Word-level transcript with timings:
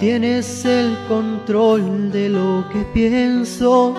Tienes 0.00 0.64
el 0.64 0.96
control 1.08 2.10
de 2.10 2.30
lo 2.30 2.64
que 2.72 2.86
pienso, 2.94 3.94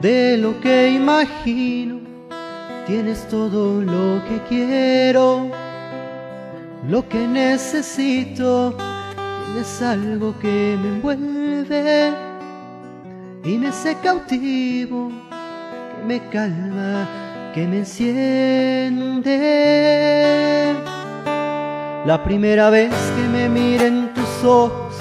de 0.00 0.36
lo 0.36 0.60
que 0.60 0.92
imagino. 0.92 1.98
Tienes 2.86 3.26
todo 3.26 3.82
lo 3.82 4.22
que 4.26 4.40
quiero, 4.48 5.50
lo 6.88 7.08
que 7.08 7.26
necesito. 7.26 8.76
Tienes 9.46 9.82
algo 9.82 10.38
que 10.38 10.78
me 10.80 10.88
envuelve 10.90 12.12
y 13.44 13.58
me 13.58 13.68
hace 13.70 13.96
cautivo, 13.96 15.10
que 15.10 16.04
me 16.06 16.20
calma, 16.28 17.08
que 17.52 17.66
me 17.66 17.78
enciende. 17.78 19.32
La 22.04 22.22
primera 22.24 22.68
vez 22.68 22.92
que 23.16 23.22
me 23.28 23.48
miré 23.48 23.86
en 23.86 24.12
tus 24.12 24.44
ojos, 24.44 24.91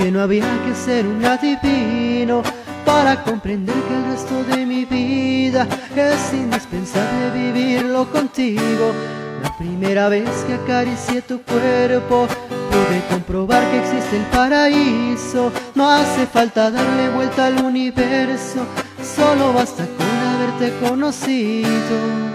que 0.00 0.10
no 0.10 0.22
había 0.22 0.46
que 0.64 0.74
ser 0.74 1.06
un 1.06 1.22
adivino 1.26 2.42
para 2.86 3.22
comprender 3.22 3.74
que 3.74 3.94
el 3.94 4.04
resto 4.06 4.44
de 4.44 4.64
mi 4.64 4.86
vida 4.86 5.68
es 5.94 6.32
indispensable 6.32 7.30
vivirlo 7.34 8.10
contigo. 8.10 8.94
La 9.42 9.54
primera 9.58 10.08
vez 10.08 10.30
que 10.46 10.54
acaricié 10.54 11.20
tu 11.20 11.42
cuerpo, 11.42 12.26
pude 12.70 13.02
comprobar 13.10 13.62
que 13.70 13.80
existe 13.80 14.16
el 14.16 14.24
paraíso. 14.24 15.52
No 15.74 15.90
hace 15.90 16.26
falta 16.26 16.70
darle 16.70 17.10
vuelta 17.10 17.46
al 17.46 17.62
universo, 17.62 18.64
solo 19.02 19.52
basta 19.52 19.84
con 19.84 20.06
haberte 20.06 20.72
conocido. 20.80 22.29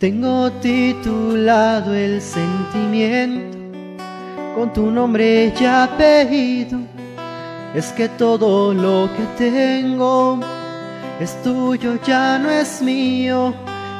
Tengo 0.00 0.50
titulado 0.62 1.94
el 1.94 2.22
sentimiento 2.22 3.58
con 4.54 4.72
tu 4.72 4.90
nombre 4.90 5.52
y 5.60 5.64
apellido. 5.66 6.78
Es 7.74 7.92
que 7.92 8.08
todo 8.08 8.72
lo 8.72 9.10
que 9.14 9.24
tengo 9.36 10.40
es 11.20 11.42
tuyo, 11.42 11.98
ya 12.02 12.38
no 12.38 12.48
es 12.48 12.80
mío. 12.80 13.52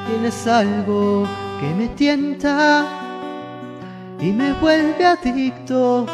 Tienes 0.06 0.46
algo 0.46 1.26
que 1.60 1.66
me 1.74 1.88
tienta 1.88 2.86
y 4.22 4.32
me 4.32 4.54
vuelve 4.54 5.04
adicto 5.04 6.06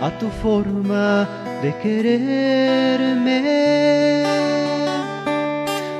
a 0.00 0.10
tu 0.18 0.28
forma 0.42 1.28
de 1.60 1.76
quererme. 1.82 3.42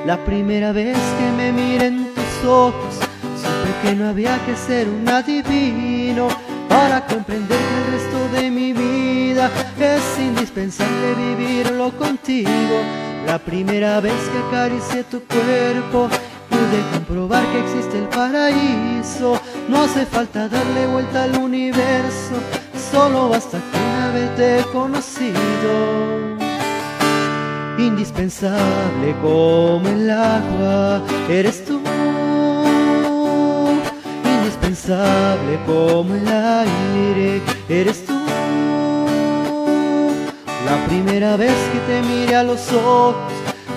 La 0.07 0.17
primera 0.25 0.73
vez 0.73 0.97
que 1.19 1.31
me 1.37 1.53
miré 1.53 1.89
en 1.89 2.15
tus 2.15 2.49
ojos, 2.49 3.06
que 3.83 3.95
no 3.95 4.09
había 4.09 4.39
que 4.45 4.57
ser 4.57 4.89
un 4.89 5.09
adivino 5.09 6.29
para 6.69 7.07
comprender 7.07 7.59
que 7.59 7.79
el 7.79 7.93
resto 7.93 8.29
de 8.37 8.51
mi 8.51 8.73
vida 8.73 9.51
es 9.79 10.19
indispensable 10.19 11.15
vivirlo 11.15 11.91
contigo. 11.97 12.51
La 13.27 13.39
primera 13.39 14.01
vez 14.01 14.15
que 14.31 14.39
acaricié 14.49 15.05
tu 15.05 15.21
cuerpo 15.25 16.09
pude 16.49 16.81
comprobar 16.93 17.45
que 17.53 17.61
existe 17.61 17.99
el 17.99 18.09
paraíso. 18.09 19.41
No 19.69 19.83
hace 19.83 20.07
falta 20.07 20.49
darle 20.49 20.87
vuelta 20.87 21.25
al 21.25 21.37
universo, 21.37 22.37
solo 22.91 23.29
basta 23.29 23.59
con 23.73 24.03
haberte 24.03 24.65
conocido. 24.73 25.37
Indispensable 27.79 29.15
como 29.21 29.87
el 29.89 30.11
agua, 30.11 31.03
eres 31.29 31.65
tú 31.65 31.86
indispensable 34.77 35.59
como 35.67 36.15
el 36.15 36.29
aire, 36.29 37.43
eres 37.69 38.05
tú. 38.05 38.13
La 40.65 40.87
primera 40.87 41.37
vez 41.37 41.55
que 41.73 41.79
te 41.87 42.03
miré 42.03 42.37
a 42.37 42.43
los 42.43 42.73
ojos, 42.73 43.33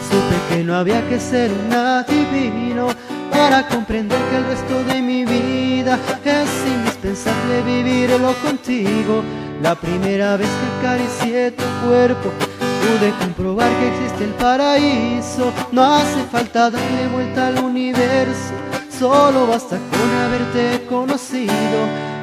supe 0.10 0.36
que 0.56 0.64
no 0.64 0.76
había 0.76 1.08
que 1.08 1.20
ser 1.20 1.52
un 1.52 1.74
adivino 1.74 2.88
para 3.32 3.68
comprender 3.68 4.20
que 4.30 4.38
el 4.38 4.46
resto 4.46 4.84
de 4.86 5.02
mi 5.02 5.24
vida 5.24 5.98
es 6.26 6.50
indispensable 6.68 7.62
vivirlo 7.64 8.34
contigo. 8.44 9.24
La 9.62 9.76
primera 9.76 10.38
vez 10.38 10.48
que 10.50 10.88
acaricié 10.88 11.52
tu 11.52 11.64
cuerpo, 11.86 12.32
pude 12.60 13.12
comprobar 13.20 13.70
que 13.80 13.88
existe 13.90 14.24
el 14.26 14.32
paraíso. 14.32 15.52
No 15.72 15.84
hace 15.84 16.24
falta 16.32 16.70
darle 16.70 17.08
vuelta 17.14 17.48
al 17.48 17.60
universo 17.60 18.54
Solo 19.00 19.48
basta 19.48 19.78
con 19.78 20.14
haberte 20.14 20.86
conocido, 20.90 21.54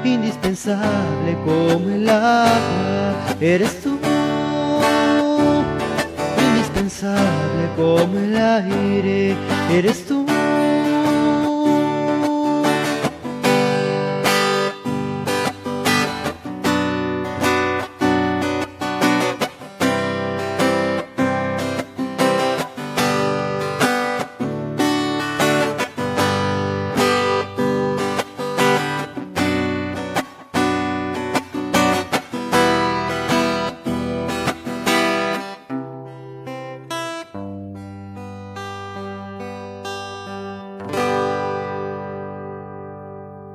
indispensable 0.04 1.34
como 1.42 1.88
el 1.88 2.06
agua, 2.06 3.14
eres 3.40 3.80
tú. 3.80 3.98
Indispensable 6.50 7.70
como 7.76 8.18
el 8.18 8.36
aire, 8.36 9.34
eres 9.70 10.04
tú. 10.04 10.26